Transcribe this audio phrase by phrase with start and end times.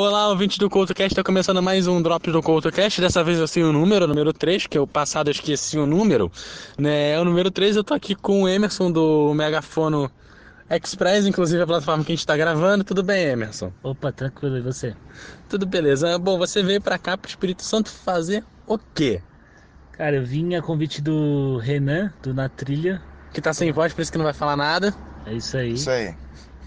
[0.00, 3.00] Olá, ouvinte do CoutoCast, está começando mais um Drop do CoutoCast.
[3.00, 5.86] Dessa vez eu sei o número, o número 3, que eu passado eu esqueci o
[5.86, 6.30] número.
[6.78, 7.14] Né?
[7.14, 10.08] É o número 3, eu tô aqui com o Emerson do Megafono
[10.70, 12.84] Express, inclusive a plataforma que a gente está gravando.
[12.84, 13.72] Tudo bem, Emerson?
[13.82, 14.94] Opa, tranquilo, e você?
[15.48, 16.16] Tudo beleza.
[16.16, 19.20] Bom, você veio para cá, pro Espírito Santo, fazer o quê?
[19.90, 23.02] Cara, eu vim a convite do Renan, do Na Trilha.
[23.32, 24.94] Que tá sem voz, por isso que não vai falar nada.
[25.26, 25.72] É isso aí.
[25.72, 26.14] Isso aí.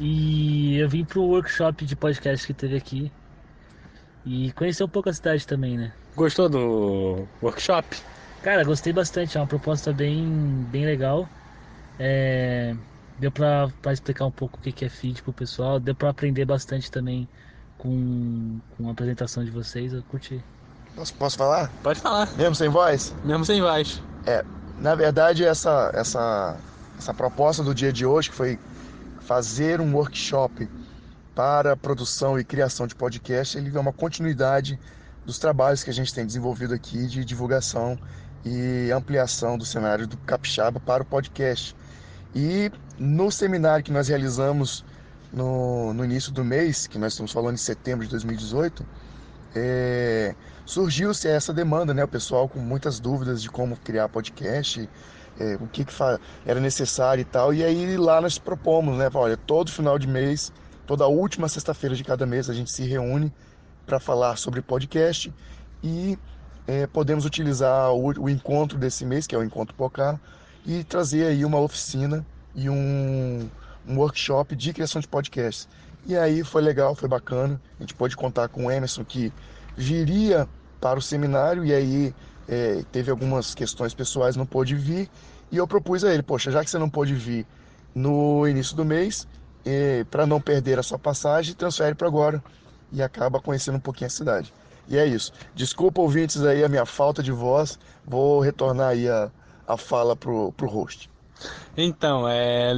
[0.00, 3.12] E eu vim pro workshop de podcast que teve aqui.
[4.24, 5.92] E conhecer um pouco a cidade também, né?
[6.14, 7.96] Gostou do workshop?
[8.42, 10.26] Cara, gostei bastante, é uma proposta bem,
[10.70, 11.28] bem legal.
[11.98, 12.74] É,
[13.18, 16.44] deu pra, pra explicar um pouco o que é feed pro pessoal, deu pra aprender
[16.44, 17.28] bastante também
[17.76, 20.42] com, com a apresentação de vocês, eu curti.
[20.96, 21.70] Posso, posso falar?
[21.82, 22.28] Pode falar.
[22.36, 23.14] Mesmo sem voz?
[23.24, 24.00] Mesmo sem voz.
[24.26, 24.44] É,
[24.78, 26.56] na verdade, essa, essa,
[26.98, 28.58] essa proposta do dia de hoje, que foi
[29.20, 30.68] fazer um workshop
[31.40, 34.78] para produção e criação de podcast, ele é uma continuidade
[35.24, 37.98] dos trabalhos que a gente tem desenvolvido aqui de divulgação
[38.44, 41.74] e ampliação do cenário do Capixaba para o podcast.
[42.34, 44.84] E no seminário que nós realizamos
[45.32, 48.86] no, no início do mês, que nós estamos falando em setembro de 2018,
[49.56, 50.34] é,
[50.66, 52.04] surgiu-se essa demanda, né?
[52.04, 54.86] O pessoal com muitas dúvidas de como criar podcast,
[55.38, 55.94] é, o que, que
[56.44, 57.54] era necessário e tal.
[57.54, 59.08] E aí lá nós propomos, né?
[59.14, 60.52] Olha, todo final de mês
[60.90, 63.32] Toda última sexta-feira de cada mês a gente se reúne
[63.86, 65.32] para falar sobre podcast
[65.84, 66.18] e
[66.66, 70.20] é, podemos utilizar o, o, encontro desse mês, que é o Encontro Pocar,
[70.66, 73.48] e trazer aí uma oficina e um,
[73.86, 75.68] um workshop de criação de podcasts.
[76.04, 77.62] E aí foi legal, foi bacana.
[77.78, 79.32] A gente pôde contar com o Emerson que
[79.76, 80.48] viria
[80.80, 82.14] para o seminário e aí
[82.48, 85.08] é, teve algumas questões pessoais, não pôde vir.
[85.52, 87.46] E eu propus a ele, poxa, já que você não pôde vir
[87.94, 89.28] no início do mês,
[90.10, 92.42] para não perder a sua passagem, transfere para agora
[92.92, 94.52] e acaba conhecendo um pouquinho a cidade.
[94.88, 95.32] E é isso.
[95.54, 97.78] Desculpa, ouvintes, aí a minha falta de voz.
[98.04, 99.30] Vou retornar aí a,
[99.66, 101.08] a fala pro, pro host.
[101.76, 102.72] Então, é,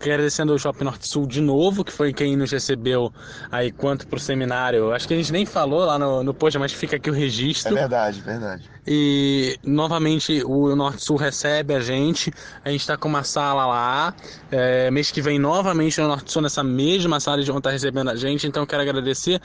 [0.00, 3.12] agradecendo o Shopping Norte Sul de novo, que foi quem nos recebeu
[3.50, 4.92] aí quanto pro seminário.
[4.92, 7.76] Acho que a gente nem falou lá no, no post, mas fica aqui o registro.
[7.76, 8.70] É verdade, verdade.
[8.86, 12.32] E novamente o Norte Sul recebe a gente.
[12.64, 14.14] A gente está com uma sala lá.
[14.50, 18.10] É, mês que vem, novamente o Norte Sul, nessa mesma sala, eles vão estar recebendo
[18.10, 18.46] a gente.
[18.46, 19.40] Então, quero agradecer.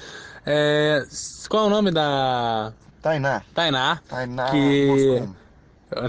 [0.46, 1.04] É,
[1.50, 2.72] qual é o nome da.
[3.02, 3.42] Tainá.
[3.54, 4.00] Tainá.
[4.08, 4.88] Tainá que...
[4.88, 5.36] Moscon.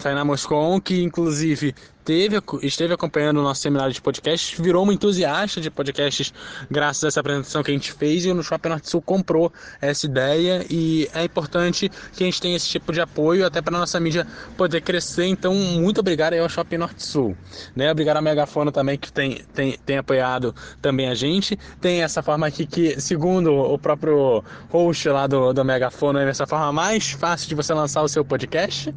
[0.00, 1.74] Tainá Moscon, que inclusive
[2.08, 6.32] teve, esteve acompanhando o nosso seminário de podcast, virou uma entusiasta de podcasts
[6.70, 10.06] graças a essa apresentação que a gente fez e o Shopping Norte Sul comprou essa
[10.06, 14.00] ideia e é importante que a gente tenha esse tipo de apoio até para nossa
[14.00, 14.26] mídia
[14.56, 15.26] poder crescer.
[15.26, 17.36] Então, muito obrigado aí ao Shopping Norte Sul.
[17.76, 17.92] Né?
[17.92, 21.58] Obrigado à Megafono também que tem, tem, tem apoiado também a gente.
[21.78, 26.46] Tem essa forma aqui que, segundo o próprio host lá do, do Megafono, é essa
[26.46, 28.94] forma mais fácil de você lançar o seu podcast.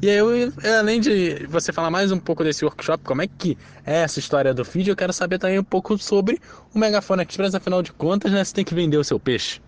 [0.00, 3.26] E aí, eu, além de você falar mais um pouco desse esse workshop, como é
[3.26, 6.40] que é essa história do feed, eu quero saber também um pouco sobre
[6.72, 9.60] o Megafone Express, afinal de contas, né, você tem que vender o seu peixe.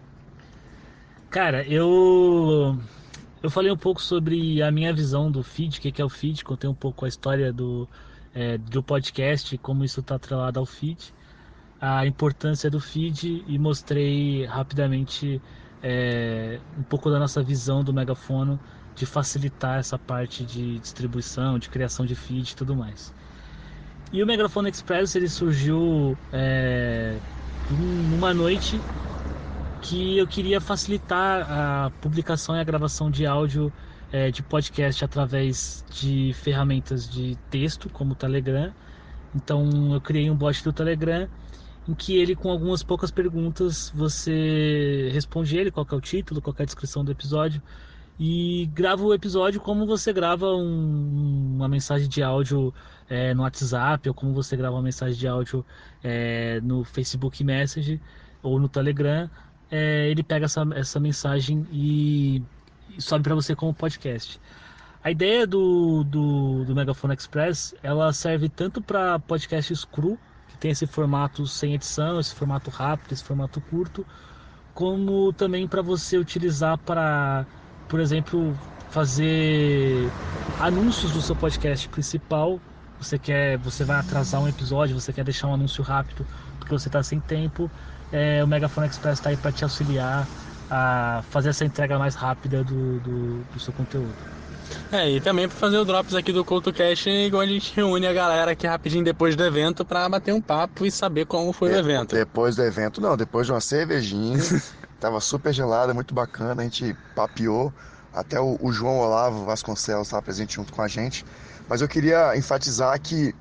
[1.30, 2.78] Cara, eu
[3.42, 6.44] eu falei um pouco sobre a minha visão do feed, o que é o feed,
[6.44, 7.86] contei um pouco a história do,
[8.34, 11.12] é, do podcast, como isso está atrelado ao feed,
[11.80, 15.42] a importância do feed e mostrei rapidamente
[15.82, 18.58] é, um pouco da nossa visão do megafono
[18.94, 23.12] de facilitar essa parte de distribuição, de criação de feed e tudo mais.
[24.12, 27.18] E o Megafone Express ele surgiu é,
[27.68, 28.80] numa noite
[29.82, 33.72] que eu queria facilitar a publicação e a gravação de áudio
[34.12, 38.72] é, de podcast através de ferramentas de texto, como o Telegram.
[39.34, 41.28] Então eu criei um bot do Telegram
[41.88, 46.54] em que ele com algumas poucas perguntas você responde ele qual é o título, qual
[46.58, 47.60] é a descrição do episódio
[48.18, 52.72] e grava o episódio como você grava um, uma mensagem de áudio
[53.08, 55.64] é, no WhatsApp ou como você grava uma mensagem de áudio
[56.02, 58.00] é, no Facebook Message
[58.42, 59.28] ou no Telegram.
[59.70, 62.42] É, ele pega essa, essa mensagem e,
[62.96, 64.40] e sobe para você como podcast.
[65.02, 70.18] A ideia do, do, do Megafone Express ela serve tanto para podcasts cru,
[70.48, 74.06] que tem esse formato sem edição, esse formato rápido, esse formato curto,
[74.72, 77.46] como também para você utilizar para
[77.88, 78.56] por exemplo,
[78.90, 80.10] fazer
[80.60, 82.60] anúncios do seu podcast principal.
[83.00, 86.24] Você quer, você vai atrasar um episódio, você quer deixar um anúncio rápido
[86.58, 87.70] porque você está sem tempo.
[88.12, 90.26] É, o Megafone Express está aí para te auxiliar
[90.70, 94.14] a fazer essa entrega mais rápida do, do, do seu conteúdo.
[94.90, 98.12] É, e também para fazer o Drops aqui do CoutoCast, igual a gente reúne a
[98.12, 101.76] galera aqui rapidinho depois do evento para bater um papo e saber como foi de,
[101.76, 102.14] o evento.
[102.14, 104.38] Depois do evento, não, depois de uma cervejinha,
[105.04, 107.70] tava super gelada, muito bacana, a gente papeou.
[108.10, 111.26] Até o, o João Olavo Vasconcelos estava presente junto com a gente.
[111.68, 113.34] Mas eu queria enfatizar que,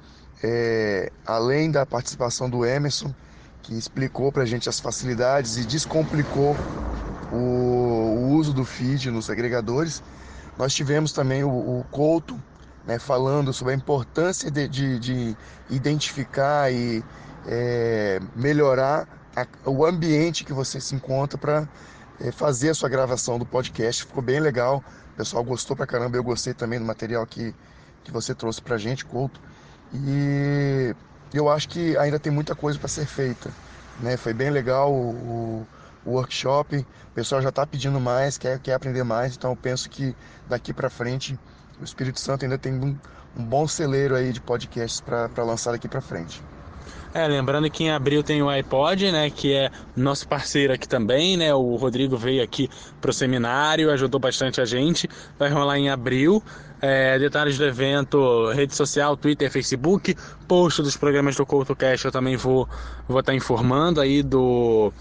[0.44, 3.16] é, além da participação do Emerson,
[3.62, 6.54] que explicou para a gente as facilidades e descomplicou
[7.32, 10.04] o, o, uso do feed nos agregadores,
[10.58, 12.38] nós tivemos também o, o Couto
[12.86, 15.38] né, falando sobre a importância de, de, de
[15.70, 17.02] identificar e
[17.48, 21.68] é, melhorar a, o ambiente que você se encontra para
[22.20, 24.06] é, fazer a sua gravação do podcast.
[24.06, 24.84] Ficou bem legal.
[25.14, 26.18] O pessoal gostou pra caramba.
[26.18, 27.54] Eu gostei também do material que,
[28.04, 29.40] que você trouxe pra gente, Couto.
[29.94, 30.96] E
[31.34, 33.52] eu acho que ainda tem muita coisa para ser feita.
[34.00, 34.18] Né?
[34.18, 35.68] Foi bem legal o,
[36.06, 36.78] o workshop.
[36.78, 39.36] O pessoal já está pedindo mais, quer, quer aprender mais.
[39.36, 40.16] Então eu penso que
[40.48, 41.38] daqui para frente
[41.80, 42.98] o Espírito Santo ainda tem um,
[43.38, 46.42] um bom celeiro aí de podcasts para lançar daqui para frente.
[47.14, 51.38] É, lembrando que em abril tem o iPod, né, que é nosso parceiro aqui também,
[51.38, 51.54] né?
[51.54, 52.70] O Rodrigo veio aqui
[53.00, 55.08] pro seminário, ajudou bastante a gente.
[55.38, 56.44] Vai rolar em abril.
[56.82, 62.36] É, detalhes do evento, rede social, Twitter, Facebook, post dos programas do CoutoCast eu também
[62.36, 62.68] vou
[63.08, 64.92] vou estar tá informando aí do